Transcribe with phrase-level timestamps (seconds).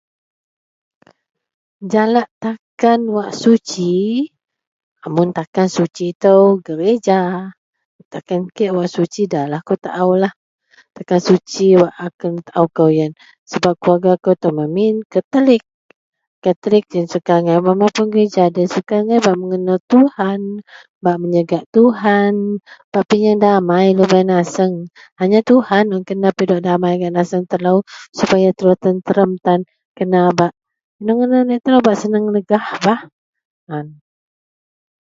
[1.91, 3.91] Jalak takan wak suci
[5.15, 6.35] mun takan wak suci ito
[6.65, 7.19] gerija
[8.13, 10.33] takan kek wak suci da lah akou taao lah.
[10.95, 12.65] Takan suci wak kena taao
[13.51, 15.63] sebab keluarga kou memin katolik,
[16.45, 18.43] katolik iyen suka angai bak mapuon gerija.
[18.55, 20.41] Doyen bak mengenel Tuhan
[21.03, 22.33] bak menyegak Tuhan
[22.91, 24.73] bak pinyeng damai dagen naseang
[25.49, 27.13] Tuhan un kena pidok damai gak
[27.51, 27.75] telo
[28.17, 29.31] supaya telo tententeram
[29.97, 30.51] kena bak
[31.01, 33.01] ino ngadan laei telo bak seneng legah ah.